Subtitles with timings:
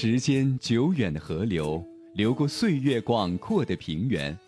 [0.00, 4.38] 时间久远的河流，流过岁月广阔的平原，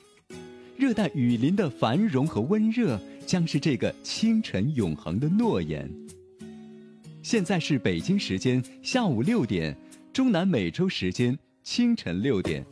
[0.77, 2.97] 热带雨林的繁荣和温热，
[3.27, 5.91] 将是这个清晨永恒的诺言。
[7.21, 9.77] 现在是北京时间下午六点，
[10.13, 12.65] 中南美洲时间清晨六点。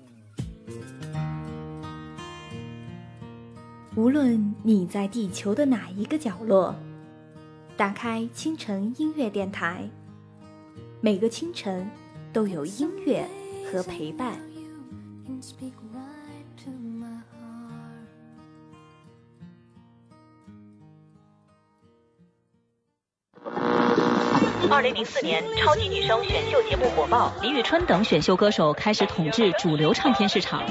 [3.97, 6.77] 无论你在地球的哪一个角落，
[7.77, 9.91] 打开清晨音乐电台，
[11.01, 11.85] 每个清晨。
[12.33, 13.27] 都有音乐
[13.71, 14.39] 和陪伴。
[24.71, 30.63] 二零零四年，超级女声选秀节目火爆，李宇春等选秀歌手开始统治主流唱片市场。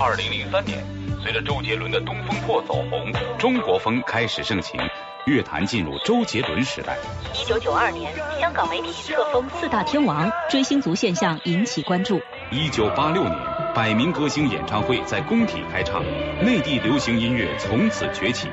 [0.00, 0.82] 二零零三年，
[1.22, 4.80] 随着周杰伦的《东风破》走红，中国风开始盛行。
[5.26, 6.98] 乐坛进入周杰伦时代。
[7.32, 12.20] 一九九二年，香港媒体册封四大天王，追星族现象引起关注。
[12.50, 13.34] 一九八六年，
[13.74, 16.04] 百名歌星演唱会在工体开唱，
[16.44, 18.48] 内地流行音乐从此崛起。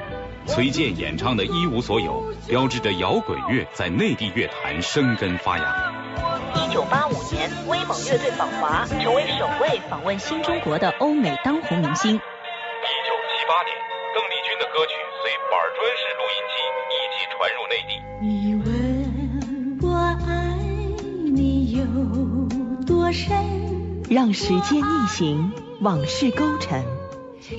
[0.47, 5.93] 崔健演唱的一无所有，标志着摇滚乐在内地乐坛生根发芽。
[6.55, 12.15] 一九八五年，威猛乐队访华，成为首位访问新中国的欧美当红明星。
[12.15, 13.75] 一九七八年，
[14.15, 16.10] 邓丽君的歌曲随板砖式。
[18.31, 20.57] 你问我爱
[21.25, 21.83] 你有
[22.85, 23.35] 多深？
[24.09, 25.51] 让时间逆行，
[25.81, 26.85] 往事勾陈，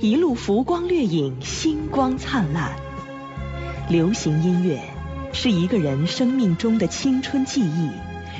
[0.00, 2.72] 一路浮光掠影，星光灿烂。
[3.90, 4.80] 流行音乐
[5.34, 7.90] 是一个人生命中的青春记忆，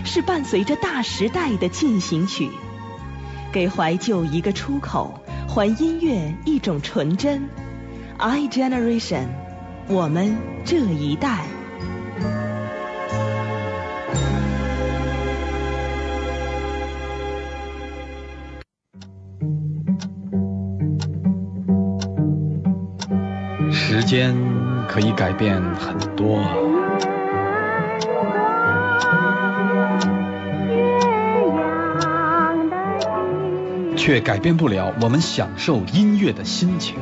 [0.07, 2.49] 是伴随着大时代的进行曲，
[3.53, 7.43] 给怀旧一个出口，还音乐一种纯真。
[8.17, 9.27] I Generation。
[9.89, 11.45] 我们这一代，
[23.71, 24.37] 时间
[24.89, 26.43] 可以改变很多，
[33.97, 36.97] 却改变不了我们享受音乐的心情。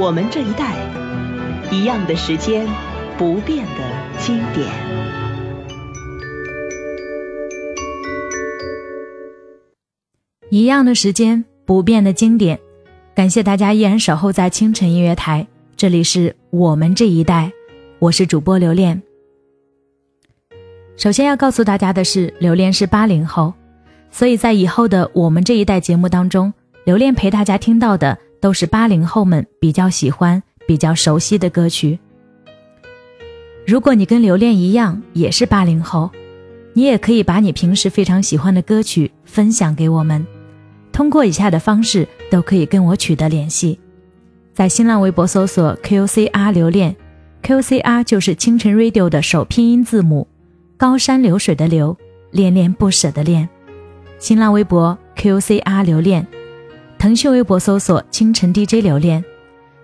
[0.00, 0.76] 我们这一代，
[1.72, 2.68] 一样的时间，
[3.18, 3.82] 不变的
[4.20, 4.64] 经典。
[10.50, 12.56] 一样的时间，不变的经典。
[13.12, 15.44] 感谢大家依然守候在清晨音乐台，
[15.76, 17.50] 这里是我们这一代，
[17.98, 19.02] 我是主播刘恋。
[20.96, 23.52] 首先要告诉大家的是，刘恋是八零后，
[24.12, 26.54] 所以在以后的我们这一代节目当中，
[26.84, 28.16] 刘恋陪大家听到的。
[28.40, 31.98] 都是八零后们比较喜欢、比较熟悉的歌曲。
[33.66, 36.10] 如果你跟留恋一样也是八零后，
[36.72, 40.26] 你也可以把你平时非常喜欢的歌曲分享给我们，
[40.92, 43.78] 通过以下的方式都可以跟我取得联系。
[44.54, 46.96] 在新浪微博搜索 QCR 留恋
[47.42, 50.26] ，QCR 就是清晨 Radio 的首拼音字母，
[50.76, 51.96] 高山流水的流，
[52.30, 53.48] 恋恋不舍的恋。
[54.18, 56.26] 新浪微博 QCR 留恋。
[56.98, 59.24] 腾讯微博搜索“清晨 DJ 留恋”，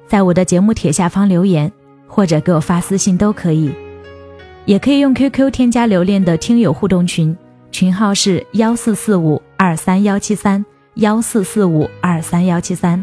[0.08, 1.70] 在我的节目帖下方留言，
[2.08, 3.70] 或者给我发私信都可以。
[4.64, 7.36] 也可以用 QQ 添加留恋的听友互动群，
[7.70, 10.64] 群号是幺四四五二三幺七三
[10.94, 13.02] 幺四四五二三幺七三。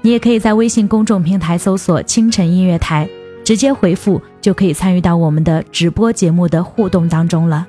[0.00, 3.08] 你也可以在微信公众平台搜索“清晨音乐台”，
[3.44, 7.66] 直接回复就可以参与到我们的直播节目的互动当中了。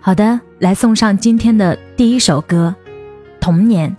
[0.00, 2.74] 好的，来送上今天的第一首歌。
[3.46, 3.96] 童年，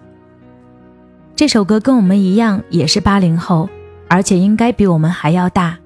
[1.33, 3.69] 这首歌跟我们一样，也是八零后，
[4.09, 5.77] 而且应该比我们还要大。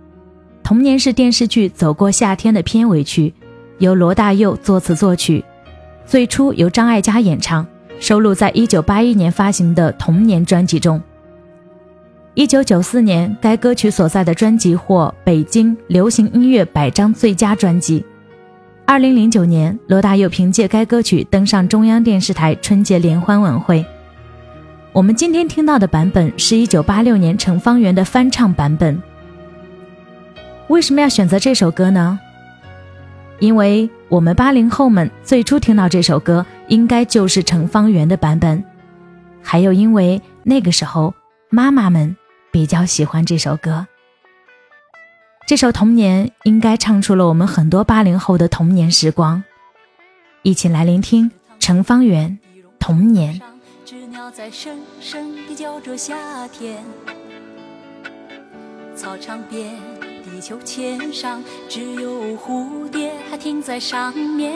[0.64, 3.32] 童年是电视剧《走过夏天》的片尾曲，
[3.78, 5.46] 由罗大佑作词作曲，
[6.08, 7.64] 最初由张艾嘉演唱，
[8.00, 11.00] 收录在一九八一年发行的《童年》专辑中。
[12.34, 18.04] 一九九四年，该歌曲所在的专辑获北京流行音乐百张最佳专辑。
[18.86, 23.86] 二零零九年，罗大佑凭借该歌曲登上中央电视台春节联欢晚会。
[24.92, 29.02] 我们今天听到的版本是一九八六年陈方圆的翻唱版本。
[30.68, 32.20] 为什么要选择这首歌呢？
[33.40, 38.62] 因为我们八零后们最初听到这首歌，应该就是陈方圆的版本。
[39.42, 41.14] 还有，因为那个时候
[41.50, 42.16] 妈妈们
[42.52, 43.88] 比较喜欢这首歌。
[45.48, 49.44] 这首《童年》应该唱出了我们很多八零后的童年时光，
[50.44, 51.30] 一起来聆听
[51.60, 52.40] 陈方圆
[52.80, 53.34] 《童年》。
[53.84, 56.82] 知鸟在声声地叫着夏天，
[58.96, 59.76] 操场边，
[60.24, 64.54] 地球签上，只有蝴蝶还停在上面。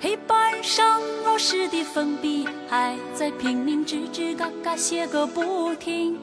[0.00, 6.16] 黑板上老师的粉笔还在拼命吱吱嘎嘎写个不停，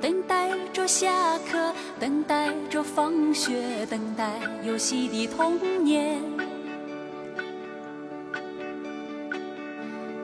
[0.00, 6.20] 等待着下课，等待着放学，等待游戏的童年。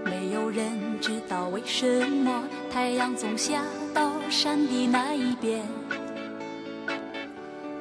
[0.04, 5.62] 没有人知道为什么太阳总下到山的那一边。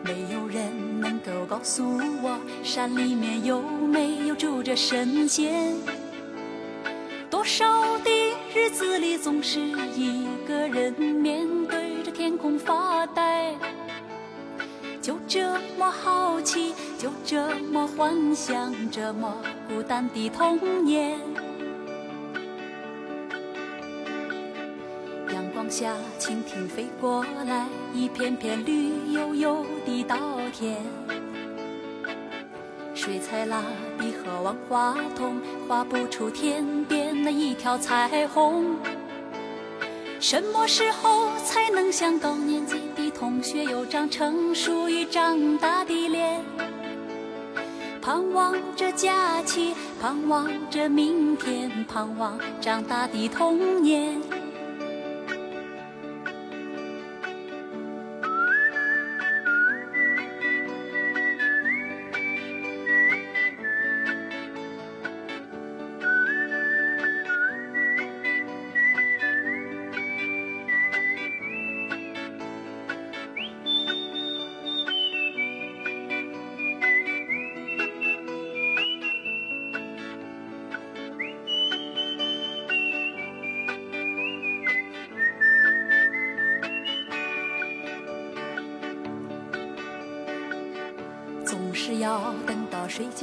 [0.03, 1.83] 没有人能够告诉
[2.21, 5.75] 我，山里面有没有住着神仙？
[7.29, 8.11] 多少的
[8.53, 11.82] 日子里，总是一个人面对
[12.43, 13.55] 着天空发呆，
[15.01, 19.33] 就这么好奇，就这么幻想，这么
[19.69, 21.17] 孤单的童年。
[25.33, 30.17] 阳光下，蜻蜓飞过来，一片片绿油油的稻
[30.51, 30.75] 田。
[32.93, 33.63] 水彩蜡
[33.97, 38.75] 笔和万花筒画不出天边那一条彩虹。
[40.23, 46.41] 什么时候才能像高年级的同学有张成熟与长大的脸？
[48.01, 54.17] 盼望着假期，盼望着明天，盼望长大的童年。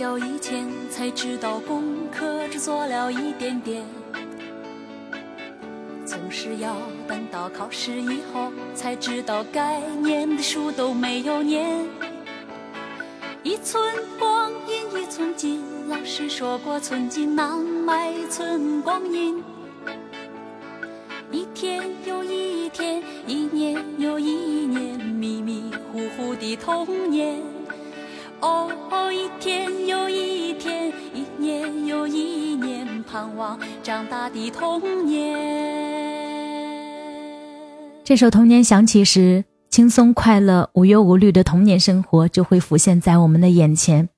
[0.00, 3.84] 到睡觉以前才知道功课只做了一点点，
[6.06, 6.74] 总是要
[7.06, 11.86] 等到考试以后才知道该念的书都没有念。
[13.42, 13.82] 一寸
[14.18, 19.44] 光阴一寸金，老师说过寸金难买寸光阴。
[21.30, 24.30] 一天又一天，一年又一
[24.66, 27.38] 年，迷迷糊糊的童年。
[28.40, 28.70] 哦，
[29.12, 35.36] 一天又一天，一年又一年，盼望长大的童年。
[38.02, 44.08] 这首《童年》响起时，轻松快乐、无忧无虑的童年生活就会浮现在我们的眼前。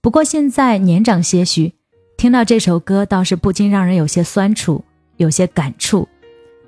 [0.00, 1.74] 不过现在年长些许，
[2.16, 4.82] 听到这首歌，倒是不禁让人有些酸楚，
[5.18, 6.08] 有些感触，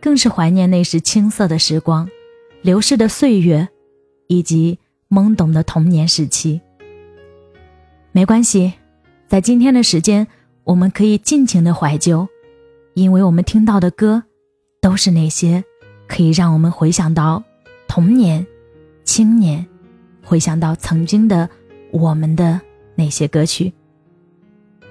[0.00, 2.06] 更是怀念那时青涩的时光、
[2.60, 3.66] 流逝的岁月，
[4.28, 4.78] 以及
[5.08, 6.60] 懵懂的童年时期。
[8.14, 8.74] 没关系，
[9.26, 10.26] 在今天的时间，
[10.64, 12.28] 我们可以尽情的怀旧，
[12.92, 14.22] 因为我们听到的歌，
[14.82, 15.64] 都是那些
[16.06, 17.42] 可以让我们回想到
[17.88, 18.46] 童年、
[19.02, 19.66] 青年，
[20.22, 21.48] 回想到曾经的
[21.90, 22.60] 我们的
[22.94, 23.72] 那些歌曲。《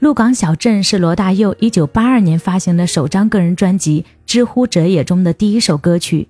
[0.00, 6.28] 鹿港小镇》是罗大佑一九八二年发行的首张个人专辑《知乎者也》中的第一首歌曲，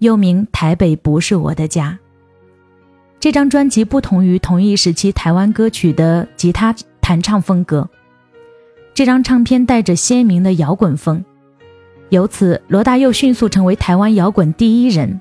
[0.00, 1.98] 又名《台北不是我的家》。
[3.24, 7.88] 这张专辑不同于同一时期台湾歌曲的吉他弹唱风格，
[8.92, 11.24] 这张唱片带着鲜明的摇滚风，
[12.10, 15.18] 由此罗大佑迅速成为台湾摇滚第一人。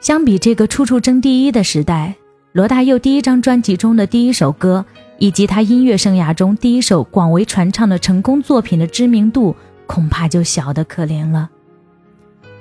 [0.00, 2.14] 相比这个处处争第一的时代，
[2.52, 4.86] 罗大佑第一张专辑中的第一首歌，
[5.18, 9.54] 以及他音乐生涯中第一首广为传唱的成功作品的知名度，
[9.86, 11.50] 恐怕就小得可怜了。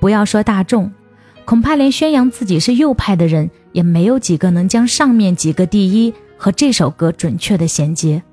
[0.02, 0.92] 不要说大众。
[1.52, 8.24] 恐怕连宣扬自己是右派的人，也没有几个能将上面几个第一和这首歌准确的衔接。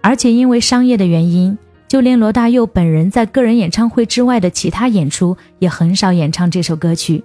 [0.00, 7.22] 而且因为商业的原因，就连罗大佑本人在个人演唱会之外的其他演出，也很少演唱这首歌曲。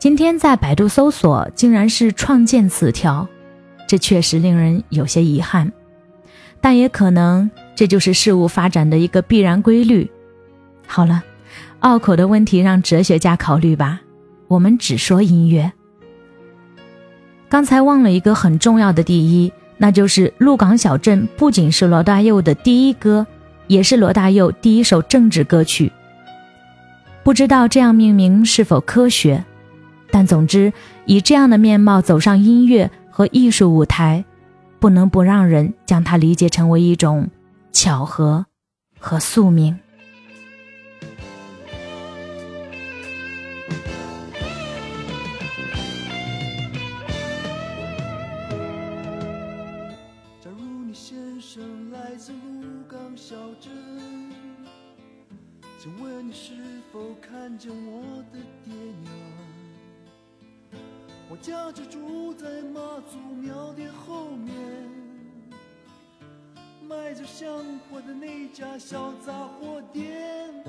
[0.00, 3.28] 今天在百度搜索，竟然是创建词条，
[3.86, 5.72] 这确实令人有些遗憾。
[6.60, 10.10] 但也可能这就是事物发展的一个必然规律。
[10.88, 11.22] 好了。
[11.86, 14.00] 拗口的问题让哲学家考虑吧，
[14.48, 15.72] 我们只说音乐。
[17.48, 23.24] 刚才忘了一个很重要的第一，那就是《鹿港小镇》不仅是罗大佑的第一歌，
[23.68, 25.92] 也是罗大佑第一首政治歌曲。
[27.22, 29.44] 不知道这样命名是否科学，
[30.10, 30.72] 但总之
[31.04, 34.24] 以这样的面貌走上音乐和艺术舞台，
[34.80, 37.28] 不能不让人将它理解成为一种
[37.70, 38.44] 巧合
[38.98, 39.78] 和宿命。
[61.66, 62.80] 我就住在妈
[63.10, 64.54] 祖庙的后面，
[66.88, 67.48] 卖着香
[67.90, 70.62] 火的那家小杂货店。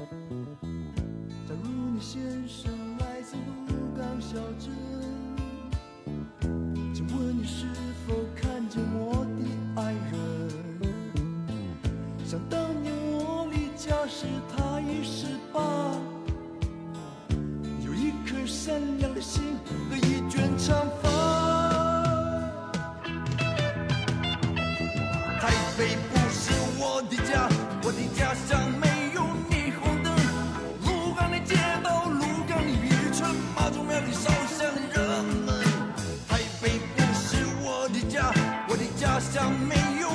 [1.47, 3.35] 假如你先生来自
[3.67, 4.73] 鹿港小镇，
[6.95, 7.67] 请问你是
[8.07, 10.09] 否看见我的爱人？
[12.25, 15.91] 想当年我离家时，他已十八，
[18.37, 19.41] 颗善良的心
[19.89, 21.09] 和一卷长发。
[25.41, 27.49] 台北不是我的家，
[27.83, 30.13] 我的家乡没有霓虹灯。
[30.85, 35.55] 鹿港的街道，鹿港的渔村，妈祖庙里烧香的人们。
[36.27, 38.31] 台北不是我的家，
[38.69, 40.09] 我的家乡没有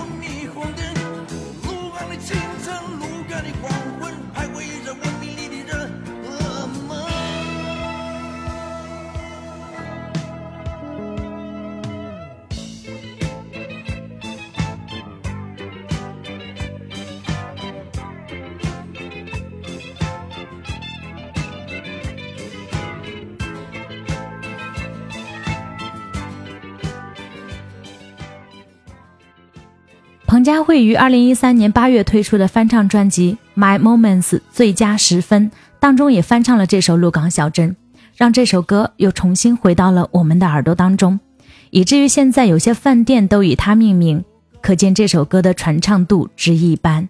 [30.42, 37.70] 陈佳慧于二零一三年八月推出的翻唱专辑《My Moments》最佳十分当中，也翻唱了这首《鹿港小镇》，
[38.16, 41.20] 让这首歌又重新回到了我们的耳朵当中，
[41.70, 44.24] 以至于现在有些饭店都以它命名，
[44.60, 47.08] 可见这首歌的传唱度之一般。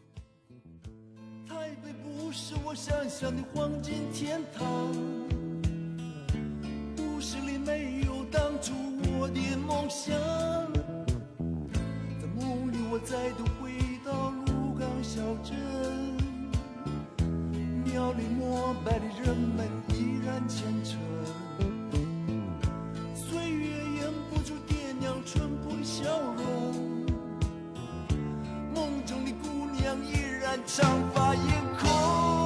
[18.14, 20.99] 里膜拜的人们依然虔诚。
[23.14, 23.69] 岁月
[24.00, 26.04] 掩不住爹娘淳朴的笑
[26.37, 27.07] 容。
[28.75, 31.45] 梦中的姑娘依然长发艳
[31.78, 32.42] 空。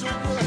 [0.00, 0.37] 这首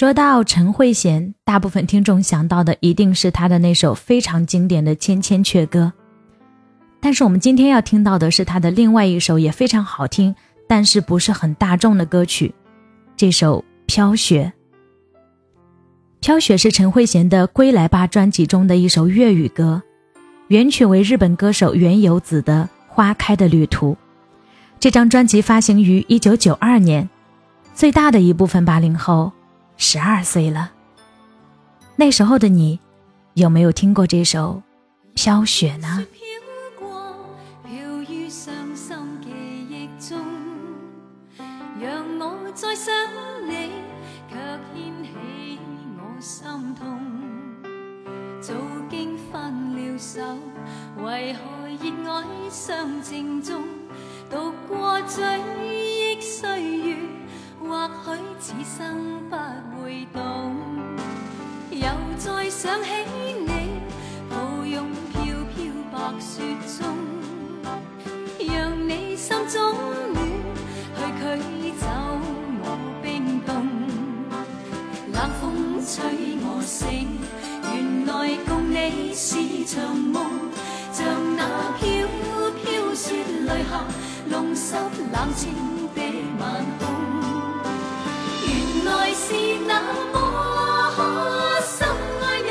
[0.00, 5.92] 说到陈慧娴，大部分听众想到的一定是她的那首非常经典的《千千阙歌》，
[7.02, 10.34] 但是我们今天要听到的是她的另外一首也非常好听，
[10.66, 12.54] 但是不是很大众的歌曲，
[13.14, 14.50] 这首《飘雪》。
[16.20, 19.82] 飘雪是陈慧娴的《归来吧》专辑中的一首粤语歌，
[20.48, 23.92] 原曲为日本歌手原由子的《花开的旅途》。
[24.78, 27.06] 这张专辑发行于一九九二年，
[27.74, 29.30] 最大的一部分八零后
[29.82, 30.72] 十二岁了。
[31.96, 32.78] 那时候的你，
[33.32, 34.62] 有没有听过这首
[35.14, 36.06] 《飘雪》呢？
[51.02, 53.64] 为何热爱相正中，
[54.28, 56.96] 度过追忆岁月，
[57.70, 59.36] 或许此生不
[59.80, 60.56] 会懂。
[61.70, 61.86] 又
[62.18, 62.90] 再想起
[63.46, 63.80] 你，
[64.28, 65.22] 抱拥飘
[65.54, 66.96] 飘白雪中，
[68.52, 69.72] 让你心中
[70.12, 70.18] 暖，
[70.96, 71.86] 去驱走
[72.64, 73.54] 我冰冻。
[75.12, 77.06] 冷风吹我醒，
[77.72, 80.28] 原来共你是场梦。
[80.92, 81.86] 像那飘
[82.64, 83.84] 飘雪泪下，
[84.28, 84.74] 弄湿
[85.12, 85.54] 冷清
[85.94, 86.02] 的
[86.40, 87.29] 晚空。
[88.90, 89.34] 来是
[89.66, 89.80] 那
[90.12, 90.16] 么
[91.62, 91.88] 深
[92.20, 92.50] 爱你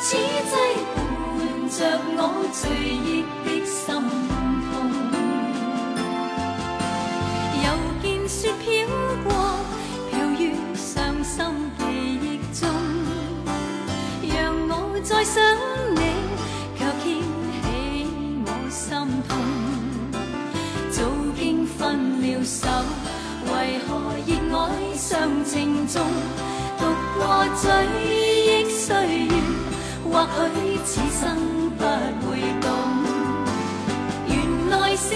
[0.00, 0.52] 此际
[0.94, 2.18] 伴着我
[2.52, 3.84] 追忆的心
[4.70, 4.72] 痛
[7.62, 7.66] 又
[8.02, 8.64] 见雪飘
[9.24, 9.26] 过
[10.10, 10.42] 飘于
[10.74, 11.36] 伤心
[11.78, 11.80] 记
[12.22, 12.26] 忆
[12.58, 12.60] 中
[14.34, 14.34] 让
[14.68, 14.72] 我
[15.04, 15.42] 再想
[15.96, 16.00] 你
[16.78, 17.06] 却掀
[17.62, 17.64] 起
[18.46, 18.88] 我心
[19.28, 19.30] 痛
[20.90, 20.96] 早
[21.38, 22.66] 经分了手
[23.62, 23.94] 为何
[24.26, 24.66] 热爱
[24.96, 26.02] 尚情重，
[26.78, 26.84] 独
[27.16, 27.70] 过追
[28.04, 29.34] 忆岁月，
[30.02, 30.26] 或
[30.56, 31.84] 许此生不
[32.26, 32.66] 会懂，
[34.26, 35.14] 原来是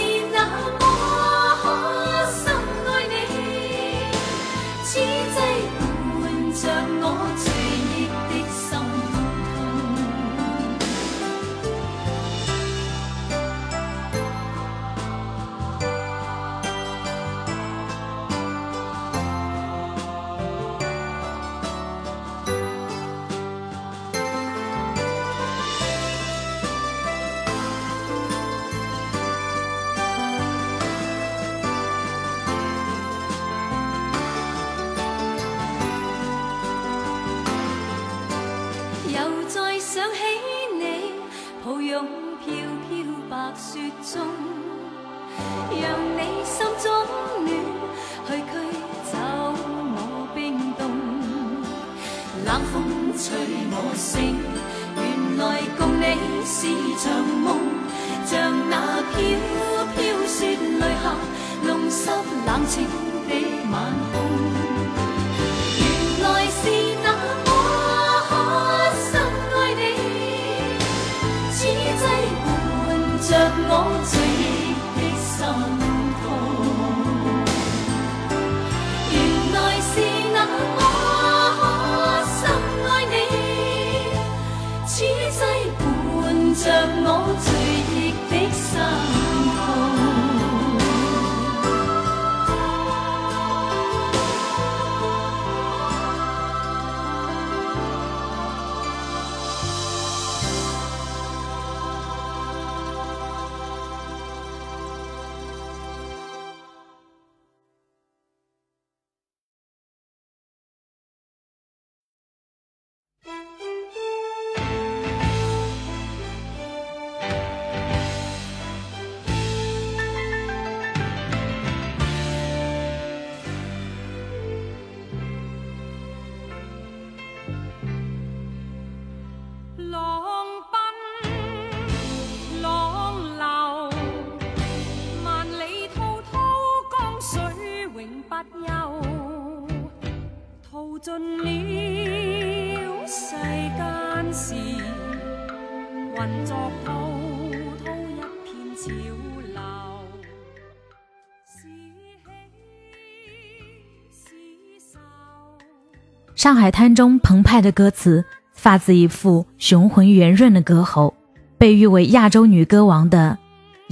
[156.46, 161.12] 上海滩中澎湃的歌词，发自一副雄浑圆润的歌喉，
[161.58, 163.36] 被誉为亚洲女歌王的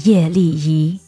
[0.04, 1.00] 叶丽仪。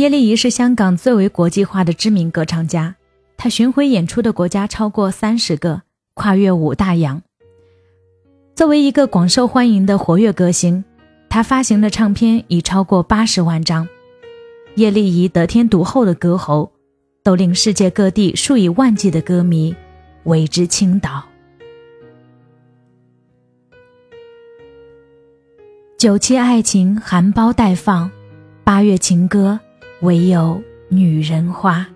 [0.00, 2.96] 叶丽仪是香港最为国际化的知名歌唱家，
[3.36, 5.82] 她巡回演出的国家超过三十个，
[6.14, 7.20] 跨越五大洋。
[8.54, 10.82] 作为一个广受欢迎的活跃歌星，
[11.28, 13.86] 她发行的唱片已超过八十万张。
[14.74, 16.72] 叶丽仪得天独厚的歌喉，
[17.22, 19.76] 都令世界各地数以万计的歌迷
[20.24, 21.22] 为之倾倒。
[25.98, 28.10] 九七爱情含苞待放，
[28.64, 29.60] 八月情歌
[30.02, 31.86] 唯有女人花。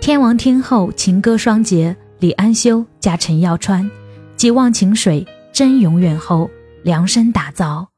[0.00, 3.90] 天王听后情歌双杰李安修加陈耀川，
[4.36, 6.50] 寄忘情水真永远后
[6.82, 7.88] 量身打造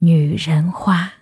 [0.00, 1.12] 女人花。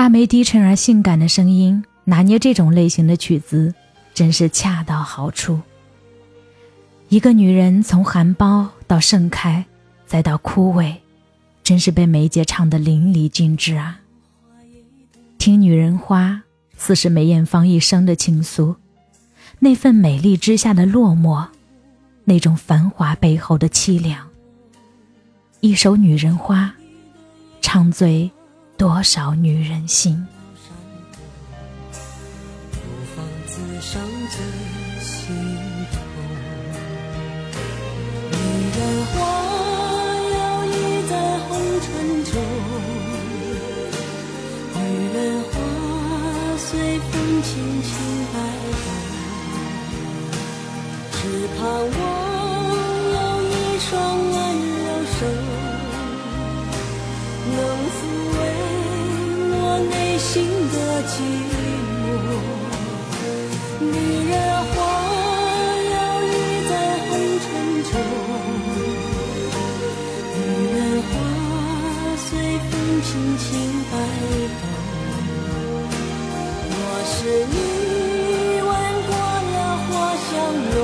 [0.00, 3.74] 阿梅低沉而性感的声音，拿捏这种类型的曲子，
[4.14, 5.60] 真是恰到好处。
[7.10, 9.62] 一个女人从含苞到盛开，
[10.06, 10.94] 再到枯萎，
[11.62, 14.00] 真是被梅姐唱得淋漓尽致啊！
[15.36, 16.30] 听《女人花》。
[16.78, 18.74] 似是梅艳芳一生的倾诉，
[19.58, 21.46] 那份美丽之下的落寞，
[22.24, 24.26] 那种繁华背后的凄凉。
[25.60, 26.74] 一首《女人花》，
[27.60, 28.30] 唱醉
[28.80, 30.26] 多少女人心，
[32.72, 32.78] 孤
[33.14, 34.40] 芳自赏最。
[38.30, 38.34] 女
[38.72, 39.12] 人花
[40.32, 40.72] 摇曳
[41.10, 41.50] 在红
[41.82, 41.84] 尘
[42.24, 42.32] 中。
[44.72, 44.78] 女
[45.12, 45.52] 人花
[46.56, 47.12] 随风
[47.42, 47.92] 轻轻
[48.32, 48.34] 摆
[48.80, 48.84] 动。
[51.12, 51.18] 只
[51.58, 51.60] 盼
[52.00, 52.29] 望。
[73.10, 73.48] 轻轻
[73.90, 73.92] 摆
[74.60, 74.62] 动。
[77.12, 77.54] 是你
[78.62, 78.70] 闻
[79.08, 79.10] 过
[79.50, 79.90] 了花
[80.26, 80.30] 香
[80.70, 80.74] 浓，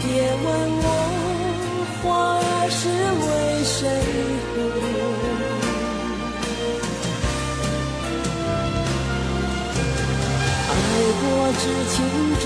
[0.00, 0.04] 别
[0.42, 0.46] 问
[0.82, 0.86] 我
[2.00, 2.02] 花
[2.38, 2.80] 儿是
[3.20, 3.22] 为
[3.62, 3.78] 谁
[4.54, 4.56] 红。
[10.66, 10.72] 爱
[11.20, 11.22] 过
[11.60, 11.94] 知情
[12.40, 12.42] 重，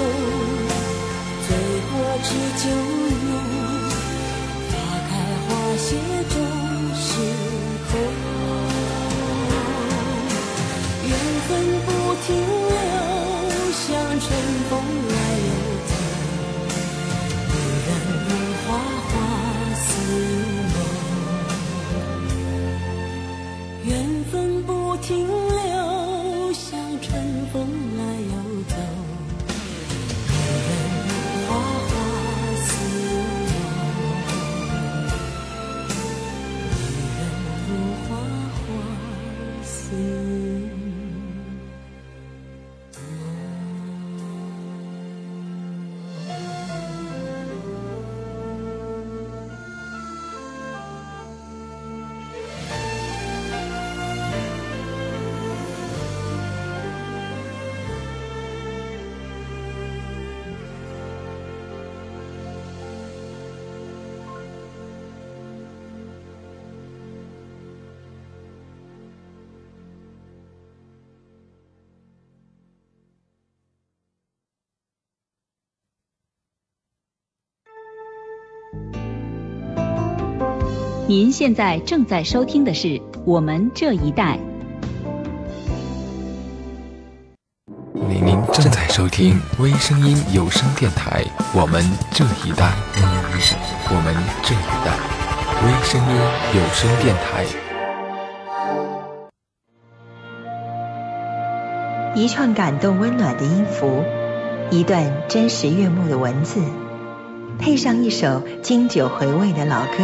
[1.46, 1.48] 醉
[1.90, 3.03] 过知酒浓
[12.26, 12.74] 停留，
[13.72, 13.85] 像
[14.18, 14.24] 春
[14.70, 14.72] 风
[81.06, 82.88] 您现在正在收听的是
[83.26, 84.38] 《我们这一代》。
[87.92, 92.64] 您您正在收听微声音有声电台《我们这一代》，
[93.90, 94.96] 我们这一代
[95.62, 96.16] 微声音
[96.54, 97.44] 有声电台。
[102.14, 104.02] 一串感动温暖的音符，
[104.70, 106.62] 一段真实悦目的文字，
[107.58, 109.98] 配上一首经久回味的老歌，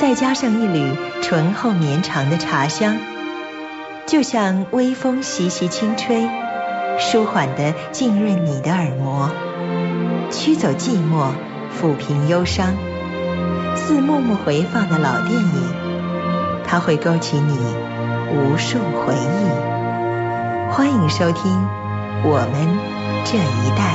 [0.00, 2.98] 再加上一缕醇厚绵长的茶香，
[4.06, 6.28] 就像微风习习轻吹。
[7.00, 9.30] 舒缓地浸润你的耳膜，
[10.30, 11.30] 驱走寂寞，
[11.80, 12.74] 抚平忧伤，
[13.76, 15.74] 似默默回放的老电影，
[16.64, 17.56] 它会勾起你
[18.32, 20.72] 无数回忆。
[20.72, 21.52] 欢迎收听
[22.24, 22.78] 《我们
[23.24, 23.94] 这一代》。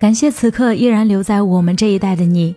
[0.00, 2.56] 感谢此刻依然留在我们这一代的你。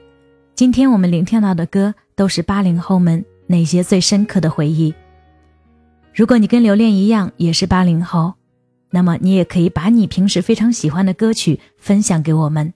[0.55, 4.93] 今天我们聆听到的歌，都是八零后们那些最深刻的回忆。
[6.13, 8.35] 如果你跟留恋一样也是八零后，
[8.91, 12.73] 那么你也可以把你平时非常喜欢的歌曲分享给我们。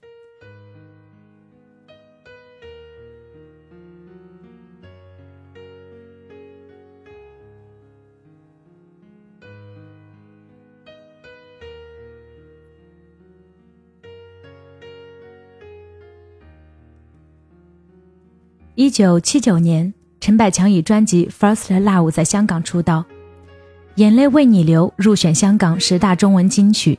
[18.80, 23.04] 一九七九年，陈百强以专辑《First Love》在香港出道，
[23.96, 26.96] 《眼泪为你流》入选香港十大中文金曲。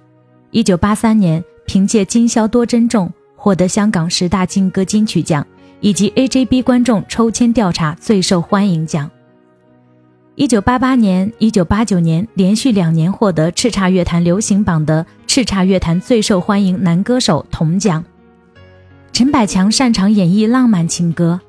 [0.51, 5.47] 一九八三年，凭借《今宵多珍重》获得香港十大劲歌金曲奖
[5.79, 9.09] 以及 AJB 观众抽签调查最受欢迎奖。
[10.35, 18.03] 一九八八年、一九八九年连续两年获得叱咤乐坛流行榜的叱咤乐坛最受欢迎男歌手铜奖。
[19.13, 21.39] 陈百强擅长演绎浪漫情歌。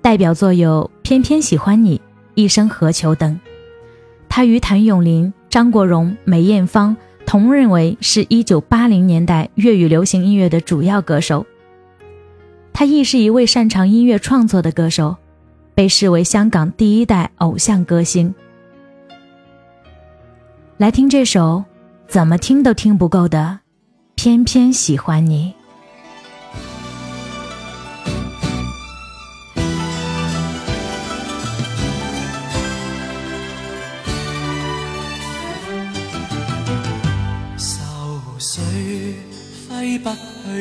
[0.00, 1.98] 代表作有《偏偏喜欢你》
[2.34, 3.38] 《一生何求》等。
[4.28, 11.44] 他与谭咏麟、张国荣、梅艳芳同认为是一九八零年代粤语流行音乐的主要歌手。
[12.72, 15.16] 他亦是一位擅长音乐创作的歌手，
[15.74, 18.32] 被视为香港第一代偶像歌星。
[20.76, 21.64] 来听这首
[22.06, 23.58] 怎么听都听不够的
[24.14, 25.52] 《偏偏喜欢你》。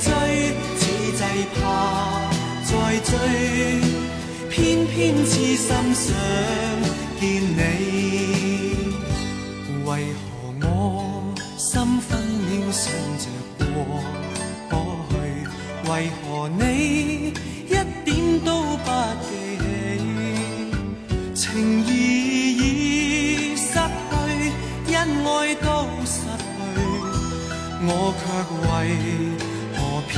[0.00, 0.10] 追，
[0.78, 0.80] 此
[1.12, 1.22] 际
[1.54, 2.30] 怕
[2.64, 3.12] 再追，
[4.48, 6.06] 偏偏痴心想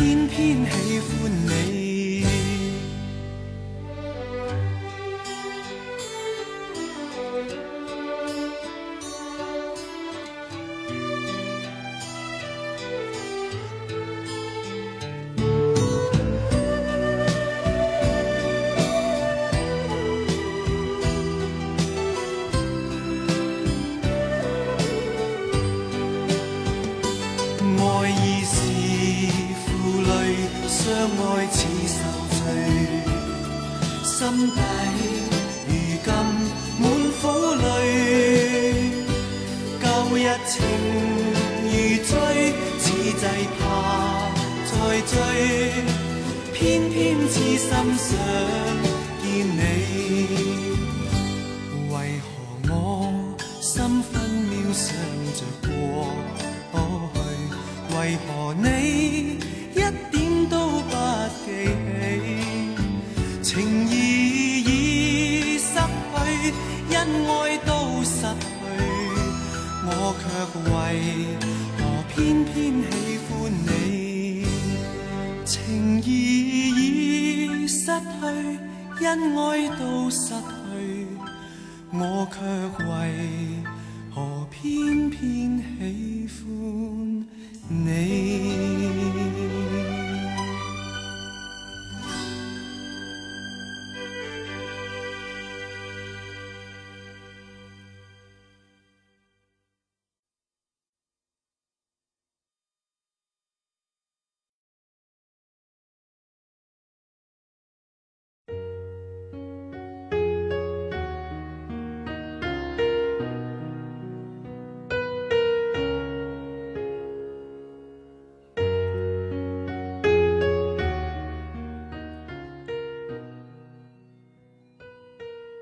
[0.01, 1.40] 偏偏喜欢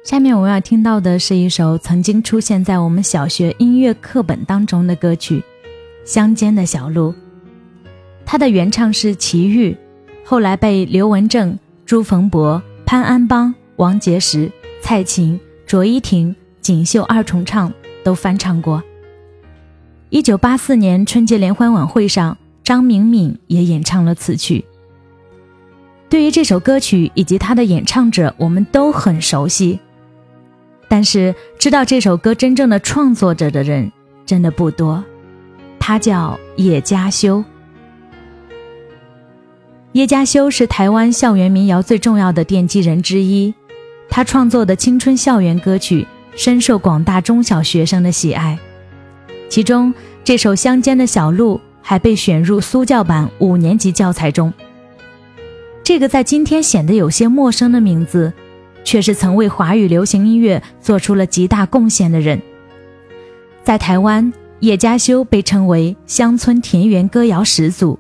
[0.09, 5.37] 下面我要听到的是一首曾经出现在我们小学音乐课本当中的歌曲
[6.03, 7.13] 《乡间的小路》，
[8.25, 9.77] 它的原唱是齐豫，
[10.25, 17.71] 后来被刘文正、朱逢博、潘安邦、王杰石、蔡琴、卓依婷、锦绣二重唱
[18.03, 18.83] 都翻唱过。
[20.09, 22.35] 一九八四年春节联欢晚会上，
[22.65, 24.65] 张明敏也演唱了此曲。
[26.09, 29.79] 对于这首歌曲以及它的演唱者，我们都很熟悉。
[30.89, 33.93] 但是知道这首歌真正的创作者的人
[34.25, 35.05] 真的不多，
[35.79, 37.45] 他叫叶嘉修。
[39.93, 43.53] 叶嘉修是台湾校园民谣最重要的奠基人之一，
[44.09, 48.59] 他创作的青春校园歌曲深受广大中小学生的喜爱，
[49.49, 49.93] 其中
[50.25, 54.53] 这首《乡间的小路》还被选入苏教版五年级教材中。
[55.83, 58.33] 这个在今天显得有些陌生的名字。
[58.89, 62.41] 却是曾为华语流行音乐做出了极大贡献的人。
[63.63, 67.99] 在台湾，叶嘉修被称为乡村田园歌谣始祖，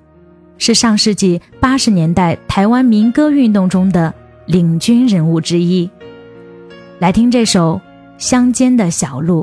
[0.57, 4.14] 是上世纪八十年代台湾民歌运动中的
[4.47, 5.91] 领军人物之一。
[7.01, 7.74] 来听这首
[8.16, 9.43] 《乡间的小路》，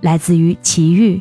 [0.00, 1.20] 来自于齐豫。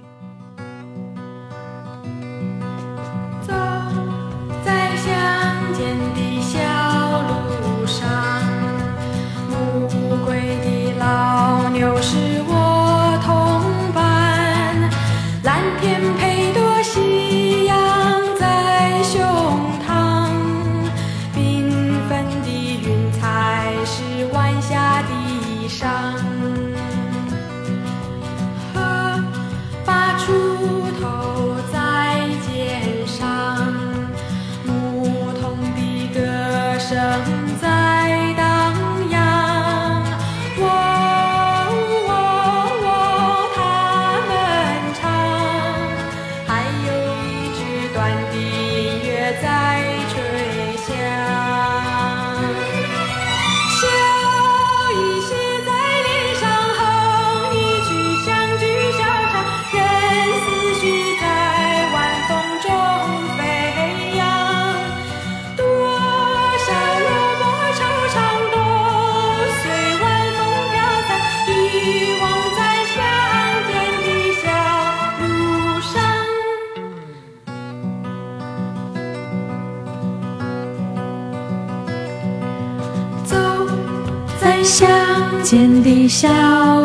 [86.08, 86.28] 小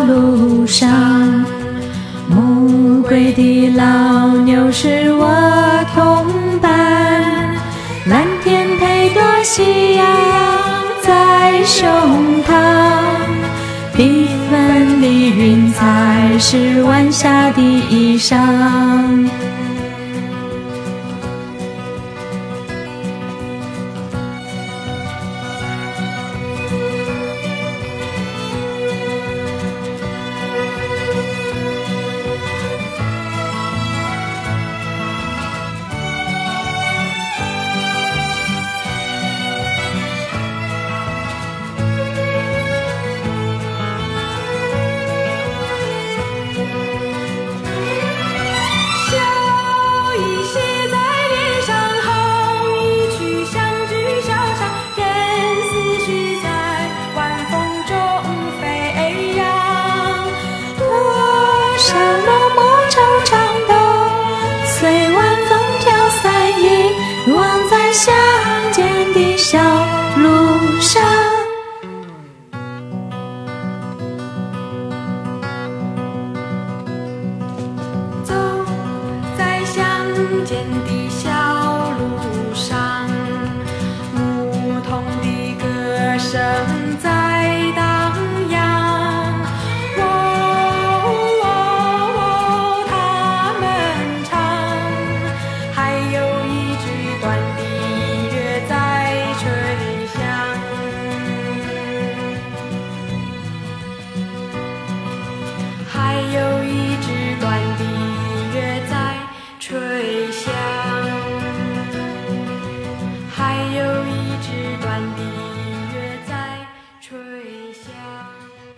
[0.05, 0.89] 路上，
[2.29, 5.29] 暮归的老牛是我
[5.95, 6.27] 同
[6.61, 7.55] 伴，
[8.07, 10.05] 蓝天配朵夕阳
[11.03, 11.89] 在胸
[12.43, 12.53] 膛，
[13.97, 18.37] 缤纷的云彩是晚霞的衣裳。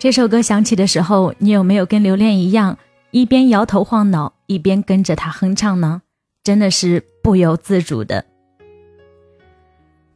[0.04, 2.76] 这首歌响起的时候，你有没有跟留恋一样，
[3.10, 6.02] 一边摇头晃脑，一边跟着他哼唱呢？
[6.42, 8.26] 真的是不由自主的。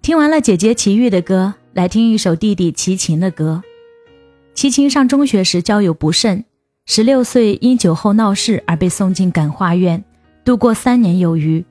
[0.02, 3.62] 听完了姐姐齐豫的歌，来听一首弟弟齐秦的歌。
[4.52, 6.44] 齐秦上中学时交友不慎，
[6.84, 10.04] 十六岁因酒后闹事而被送进感化院，
[10.44, 11.64] 度过三年有余。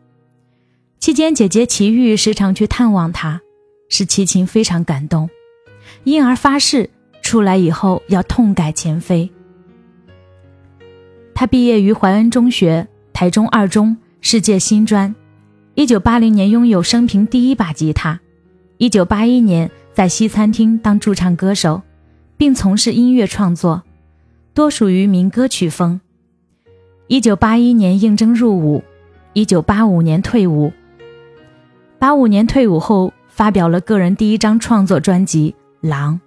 [1.00, 3.42] 期间，姐姐齐豫时常去探望他，
[3.90, 5.30] 使齐秦非常感动，
[6.04, 6.90] 因而发誓
[7.28, 9.30] 出来以后要痛改前非。
[11.36, 15.14] 他毕业于怀恩中学、台中二中、世界新专，
[15.76, 18.22] 一九八零年拥有生平第一把吉他，
[18.78, 21.82] 一九八一年在西餐厅当驻唱歌手，
[22.38, 23.84] 并从事音乐创作，
[24.54, 26.00] 多属于民歌曲风。
[27.08, 28.82] 一九八一年应征入伍，
[29.34, 30.72] 一九八五年退伍。
[32.00, 35.54] 八五年退伍后，发表了个人第一张创作专辑
[35.90, 36.22] 《狼》。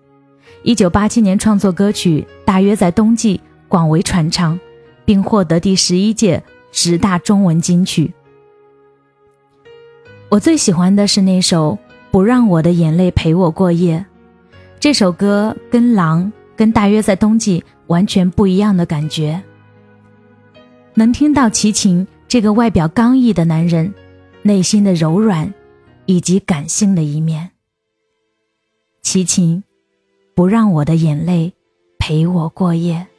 [0.63, 4.59] 一九八七年创作歌曲，大约在冬季广为传唱，
[5.05, 6.43] 并获得第十一届
[6.73, 8.13] 十大中文金曲。
[10.29, 11.73] 我最喜欢的是那首
[12.11, 13.99] 《不让我的眼泪陪我过夜》。
[14.79, 16.25] 这首歌跟《狼》
[16.57, 19.43] 跟大约在冬季完全不一样的感觉。
[20.95, 23.93] 能听到齐秦这个外表刚毅的男人，
[24.43, 25.53] 内心的柔软，
[26.07, 27.51] 以及感性的一面。
[29.03, 29.63] 齐秦，
[30.35, 31.53] 不让我的眼泪
[31.99, 33.10] 陪我过夜。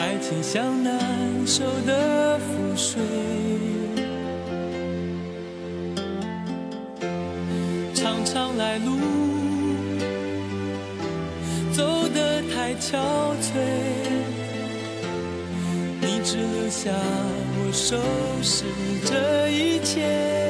[0.00, 0.98] 爱情像难
[1.46, 3.02] 收的覆水，
[7.94, 8.96] 常常来路
[11.70, 12.96] 走得太憔
[13.42, 13.52] 悴，
[16.00, 17.98] 你只留下我收
[18.42, 18.64] 拾
[19.04, 20.49] 这一切。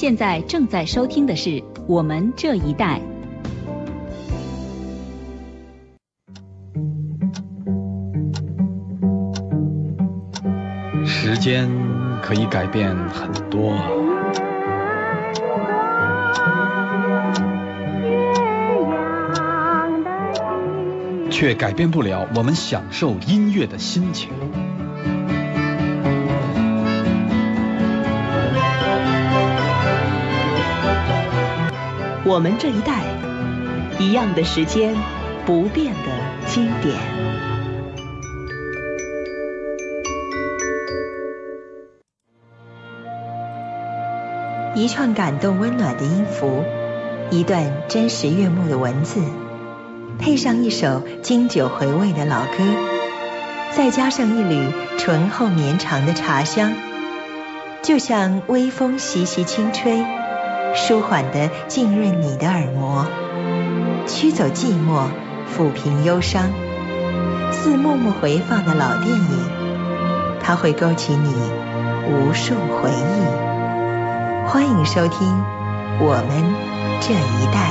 [0.00, 1.50] 现在正在收听的是
[1.88, 3.00] 《我们这一代》。
[11.04, 11.68] 时间
[12.22, 13.74] 可以改变很多，
[21.28, 24.30] 却改变不了我们享受音乐的心情。
[32.28, 33.04] 我们这一代，
[33.98, 34.94] 一样的时间，
[35.46, 36.10] 不变的
[36.46, 36.94] 经典。
[44.74, 46.62] 一串感动温暖的音符，
[47.30, 49.22] 一段真实悦目的文字，
[50.18, 52.58] 配上一首经久回味的老歌，
[53.74, 56.74] 再加上一缕醇厚绵长的茶香，
[57.80, 60.04] 就像微风习习轻吹，
[60.74, 63.06] 舒缓地浸润你的耳膜，
[64.06, 65.08] 驱走寂寞，
[65.54, 66.50] 抚平忧伤，
[67.52, 71.34] 似默默回放的老电影，它会勾起你
[72.10, 74.48] 无数回忆。
[74.48, 75.28] 欢迎收听
[76.00, 76.42] 《我们
[77.00, 77.70] 这一代》。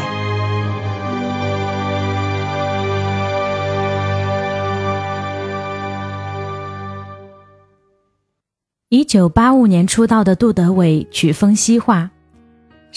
[8.89, 12.11] 一九八五年出道的杜德伟，曲风西化，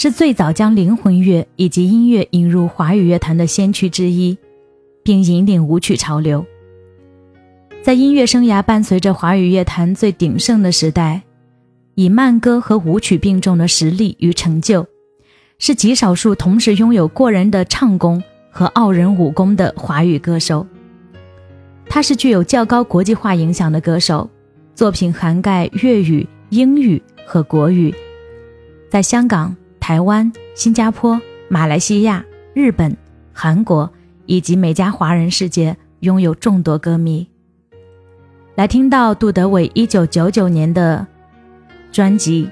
[0.03, 4.34] 是最早将灵魂乐以及音乐引入华语乐坛的先驱之一，
[5.03, 6.42] 并引领舞曲潮流。
[7.82, 11.20] 在音乐生涯伴随着华语乐坛最鼎盛的时代。
[11.96, 14.86] 以慢歌和舞曲并重的实力与成就，
[15.59, 20.66] 是极少数同时拥有过人的唱功和傲人武功的华语歌手。
[21.90, 24.30] 他是具有较高国际化影响的歌手，
[24.74, 27.94] 作品涵盖粤语、英语和国语，
[28.88, 32.24] 在香港、台湾、新加坡、马来西亚、
[32.55, 32.97] 日本、
[33.33, 33.91] 韩国
[34.26, 37.26] 以及美加华人世界拥有众多歌迷。
[38.55, 41.07] 来听到杜德伟一九九九年的。
[41.91, 42.45] 专辑《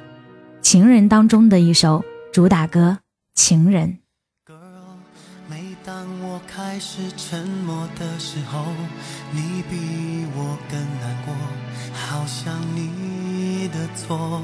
[0.61, 2.99] 情人》当中的一首主打歌
[3.35, 3.89] 《情人》。
[6.47, 8.65] 开始沉默的时候，
[9.33, 11.35] 你比我更难过，
[11.95, 14.43] 好像你的错。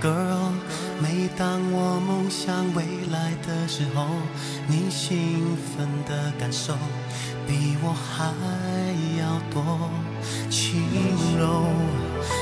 [0.00, 0.52] Girl，
[0.98, 2.82] 每当我梦想未
[3.12, 4.06] 来的时候，
[4.66, 6.72] 你兴奋的感受
[7.46, 8.32] 比我还
[9.20, 9.90] 要多，
[10.50, 10.82] 轻
[11.38, 11.64] 柔。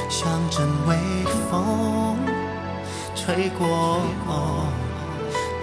[0.09, 0.97] 像阵微
[1.51, 2.17] 风
[3.17, 4.01] 吹过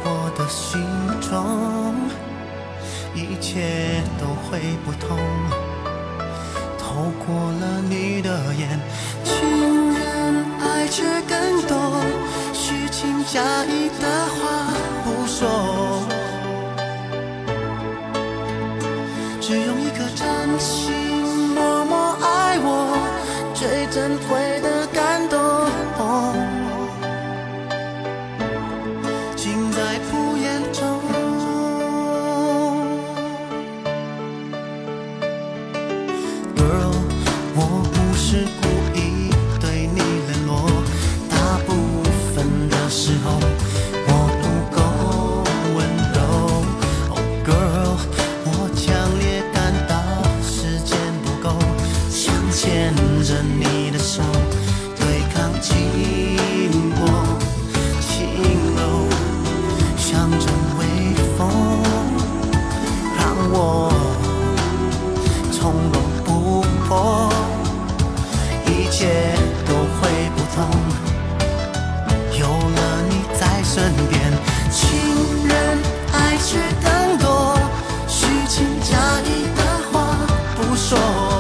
[0.04, 0.82] 我的心
[1.22, 1.96] 中，
[3.16, 5.18] 一切都会不同。
[6.78, 8.78] 透过了你的眼，
[9.24, 12.04] 情人爱却更多，
[12.72, 14.72] 虚情假意的话
[15.04, 16.08] 不说，
[19.42, 21.11] 只用一颗真心
[80.92, 81.31] 不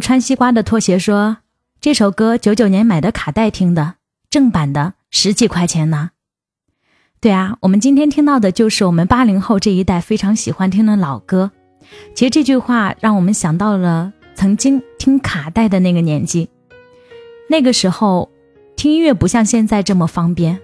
[0.00, 1.38] 穿西瓜的拖鞋说
[1.80, 3.94] ：“这首歌九九年买的卡带听的，
[4.30, 6.10] 正版的十几块钱呢。”
[7.20, 11.50] 对啊，我们今天听到的就是我们八零后这一代非常喜欢听的老歌。
[12.14, 16.48] 其实这句话让我们想到了曾经听卡带的那个年纪。
[17.50, 18.30] 那个时候
[18.76, 20.58] 听音乐不像现在这么方便。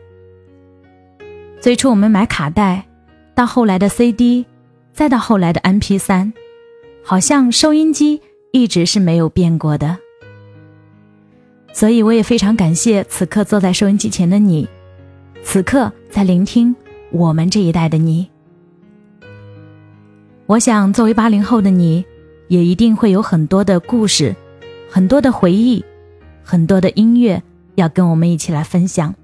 [1.61, 2.87] 最初我们买卡带，
[3.35, 4.47] 到后来的 CD，
[4.93, 6.33] 再到后来的 MP3，
[7.05, 8.23] 好像收音机
[8.53, 9.97] 一直是没有变过的。
[11.73, 14.67] 所以我也非常感谢此刻坐在收音机前的你，
[15.43, 16.75] 此刻在聆听
[17.11, 18.29] 我们这一代的你。
[20.47, 22.05] 我想，作为八零后的你，
[22.49, 24.35] 也一定会有很多的故事，
[24.89, 25.85] 很多的回忆，
[26.43, 27.43] 很多的音乐
[27.75, 29.15] 要跟我们一起来分享。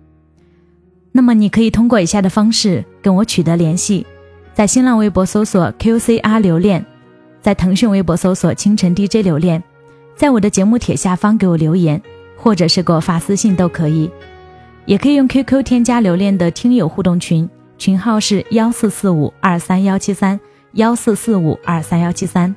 [1.12, 4.04] 那么，你可以通过以下的方式跟我取得联系：
[4.52, 6.84] 在新浪微博搜索 QCR 留恋，
[7.42, 9.62] 在腾讯微博搜索清晨 DJ 留恋，
[10.16, 12.00] 在我的节目帖下方给我留言，
[12.36, 14.08] 或者是给我发私信都可以。
[14.86, 20.38] 也可以用 QQ 添加留恋的听友互动群，群号是幺四四五二三幺七三
[20.72, 22.54] 幺四四五二三幺七三。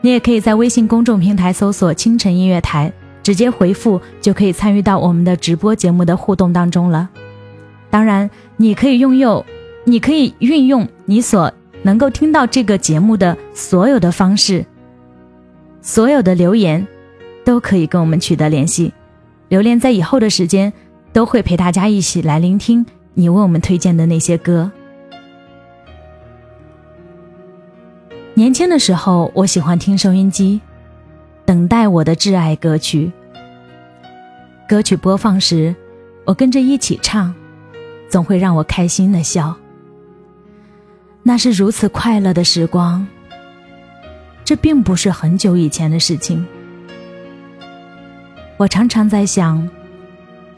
[0.00, 2.92] 你也可以在微信公众平台搜索“清晨音乐台”，
[3.22, 7.08] 直接回复就可以参与到我们的直播节目的互动当中了。
[7.90, 9.44] 当然，你可以用用，
[9.84, 11.52] 你可以运用你所
[11.82, 14.64] 能够听到这个节目的所有的方式，
[15.80, 16.86] 所有的留言
[17.44, 18.92] 都可以跟我们取得联系。
[19.48, 20.72] 留恋在以后的时间
[21.12, 24.70] 都会陪大家一起来聆听你为我们推荐的那些歌。
[28.34, 30.60] 年轻的时候，我喜欢听收音机，
[31.44, 33.10] 等待我的挚爱歌曲。
[34.68, 35.74] 歌曲播放时，
[36.24, 37.34] 我跟着一起唱。
[38.08, 39.54] 总会让我开心的笑。
[41.22, 43.06] 那是如此快乐的时光。
[44.44, 46.46] 这并不是很久以前的事情。
[48.56, 49.68] 我常常在想，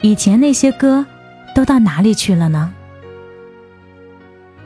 [0.01, 1.05] 以前那些歌
[1.53, 2.73] 都到哪里去了呢？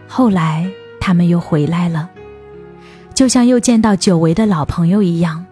[0.08, 0.70] 后来
[1.00, 2.10] 他们又回来了，
[3.14, 5.46] 就像又见到久违的老朋友一样。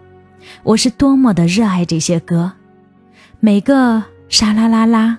[0.62, 2.52] 我是多么的热爱这些歌，
[3.40, 5.18] 每个沙啦啦啦，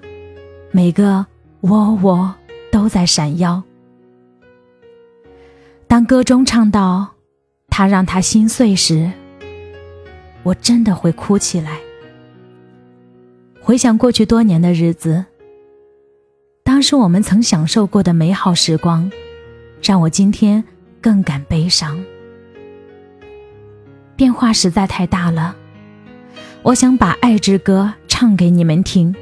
[0.71, 1.25] 每个。
[1.61, 2.35] 喔喔
[2.71, 3.63] 都在闪耀。
[5.87, 7.07] 当歌中唱到
[7.69, 9.11] “他让他心碎”时，
[10.43, 11.79] 我真的会哭起来。
[13.61, 15.25] 回想过去多年的日子，
[16.63, 19.09] 当时我们曾享受过的美好时光，
[19.81, 20.63] 让我今天
[21.01, 22.03] 更感悲伤。
[24.15, 25.55] 变化实在太大了，
[26.61, 29.15] 我想把《爱之歌》唱给你们听。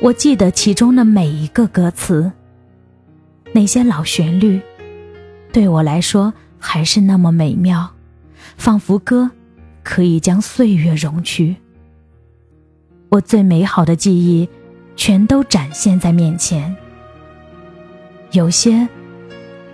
[0.00, 2.30] 我记得其中的每一个歌词，
[3.52, 4.60] 那些老旋律，
[5.52, 7.94] 对我来说还是那么美妙，
[8.56, 9.30] 仿佛歌
[9.82, 11.56] 可以将岁月融去。
[13.08, 14.48] 我最美好的记忆，
[14.94, 16.76] 全都展现在面前。
[18.32, 18.86] 有些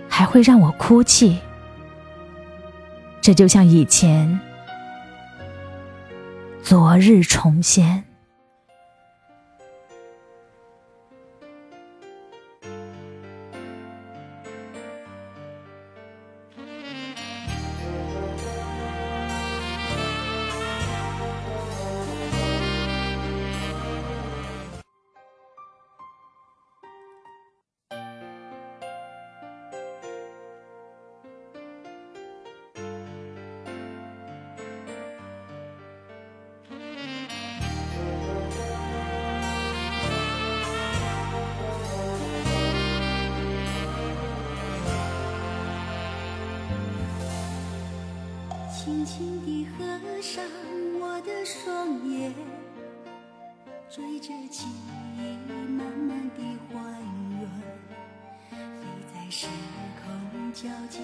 [0.07, 1.37] 还会让我哭泣。
[3.19, 4.39] 这就像以前，
[6.63, 8.04] 昨日重现。
[48.77, 49.85] 轻轻地合
[50.21, 50.43] 上
[50.99, 52.33] 我的双眼，
[53.89, 54.65] 追着记
[55.17, 55.21] 忆
[55.71, 57.01] 慢慢地还
[57.31, 57.49] 原，
[58.51, 59.47] 飞在时
[60.03, 60.99] 空交界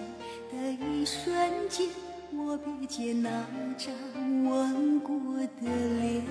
[0.52, 1.34] 的一瞬
[1.70, 1.88] 间，
[2.34, 3.30] 我瞥见那
[3.78, 3.96] 张
[4.44, 5.66] 吻过的
[6.02, 6.22] 脸，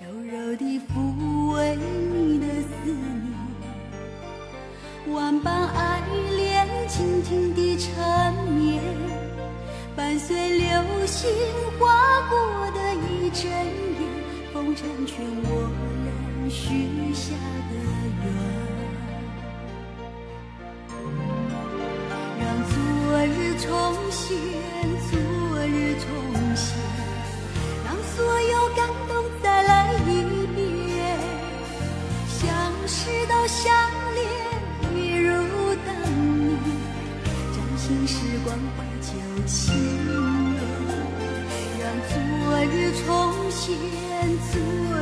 [0.00, 2.92] 柔柔地抚慰你的思
[5.06, 6.02] 念，万般爱
[6.36, 9.21] 恋静静地缠绵。
[9.94, 10.66] 伴随流
[11.06, 11.30] 星
[11.78, 13.52] 划过的一整夜，
[14.52, 15.70] 风成全我
[16.04, 17.34] 俩许下
[17.68, 17.72] 的
[18.22, 18.24] 愿。
[22.40, 22.74] 让昨
[23.26, 23.70] 日重
[24.10, 24.34] 现，
[25.10, 25.12] 昨
[25.66, 26.08] 日重
[26.56, 26.66] 现，
[27.84, 29.10] 让所有感动
[29.42, 30.08] 再来一
[30.56, 30.58] 遍。
[32.28, 32.40] 相
[32.86, 33.70] 识到相
[34.14, 34.24] 恋，
[34.96, 35.30] 一如
[35.84, 35.94] 当
[36.38, 36.64] 年，
[37.52, 38.56] 掌心时光
[39.42, 39.82] 怀旧情。
[42.64, 43.10] 日重
[43.50, 43.76] 现，
[44.50, 44.54] 昨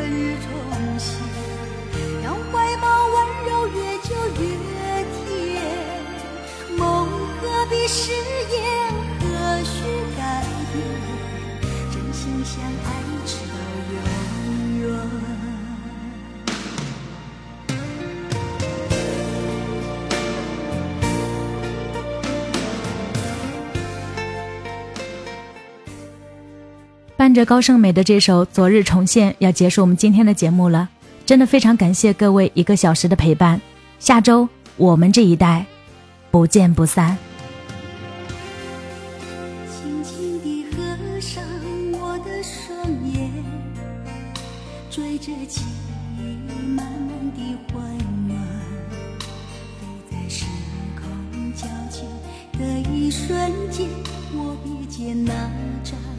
[0.02, 0.48] 日重
[0.98, 1.08] 现，
[2.24, 3.16] 让怀抱温
[3.46, 4.08] 柔越久
[4.40, 4.44] 越
[5.12, 5.22] 甜。
[6.78, 6.78] 梦
[7.40, 8.58] 何必誓言，
[9.20, 9.24] 何
[9.62, 9.70] 须
[10.16, 10.20] 改
[10.72, 10.74] 变？
[11.92, 12.88] 真心相爱，
[27.20, 30.88] 伴着高胜美的这首《昨日重现》，要结束我们今天的节目了。
[31.26, 33.60] 真的非常感谢各位一个小时的陪伴。
[33.98, 34.48] 下周
[34.78, 35.66] 我们这一代
[36.30, 37.18] 不见不散。
[39.68, 41.44] 轻轻地合上
[41.92, 43.30] 我的双眼，
[44.90, 45.60] 追着记
[46.16, 46.22] 忆
[46.74, 47.98] 慢慢地还
[48.28, 48.38] 原，
[49.78, 50.46] 飞在时
[50.96, 52.00] 空交界
[52.58, 53.86] 的一瞬间，
[54.32, 55.34] 我瞥见那
[55.84, 56.09] 张。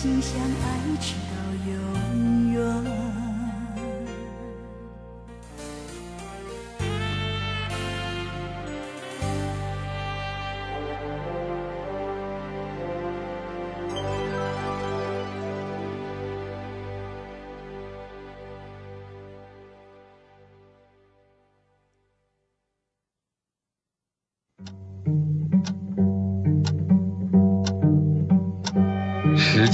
[0.00, 1.27] 心相爱，着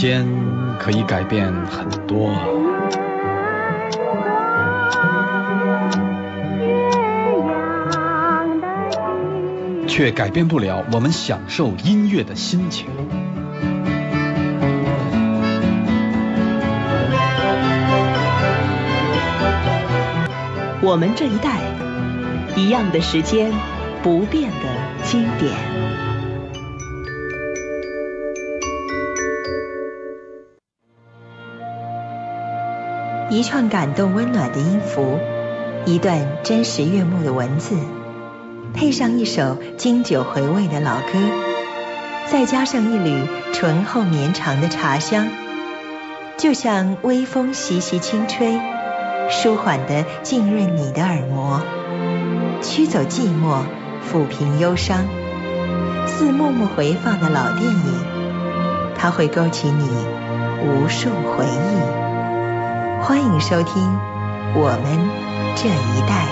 [0.05, 0.29] 间
[0.79, 2.31] 可以改变很多，
[9.87, 12.87] 却改变不了我们享受音乐的心情。
[20.83, 21.61] 我们这一代，
[22.57, 23.51] 一样的时间，
[24.03, 24.69] 不变的
[25.03, 25.84] 经典。
[33.35, 35.19] 一串感动温暖的音符，
[35.87, 37.75] 一段真实悦目的文字，
[38.73, 41.19] 配上一首经久回味的老歌，
[42.31, 45.27] 再加上一缕醇厚绵长的茶香，
[46.37, 48.61] 就像微风习习轻吹，
[49.29, 51.61] 舒缓地浸润你的耳膜，
[52.63, 53.65] 驱走寂寞，
[54.09, 55.07] 抚平忧伤，
[56.07, 59.89] 似默默回放的老电影，它会勾起你
[60.69, 62.04] 无数回忆。
[63.07, 63.83] 欢迎收听
[64.55, 66.27] 《我们这一代》。